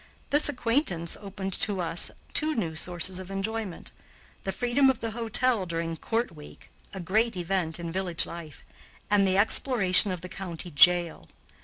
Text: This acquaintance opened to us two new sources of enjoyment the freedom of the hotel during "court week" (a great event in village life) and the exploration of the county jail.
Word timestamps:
This 0.31 0.49
acquaintance 0.49 1.15
opened 1.21 1.53
to 1.59 1.79
us 1.79 2.09
two 2.33 2.55
new 2.55 2.75
sources 2.75 3.19
of 3.19 3.29
enjoyment 3.29 3.91
the 4.45 4.51
freedom 4.51 4.89
of 4.89 4.99
the 4.99 5.11
hotel 5.11 5.67
during 5.67 5.95
"court 5.95 6.35
week" 6.35 6.71
(a 6.91 6.99
great 6.99 7.37
event 7.37 7.79
in 7.79 7.91
village 7.91 8.25
life) 8.25 8.63
and 9.11 9.27
the 9.27 9.37
exploration 9.37 10.09
of 10.11 10.21
the 10.21 10.27
county 10.27 10.71
jail. 10.71 11.27